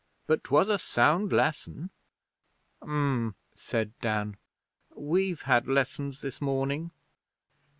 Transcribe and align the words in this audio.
But 0.25 0.43
'twas 0.43 0.67
a 0.67 0.79
sound 0.79 1.31
lesson.' 1.31 1.91
'Um,' 2.81 3.35
said 3.55 3.93
Dan. 4.01 4.35
'We've 4.95 5.43
had 5.43 5.67
lessons 5.67 6.21
this 6.21 6.41
morning.' 6.41 6.89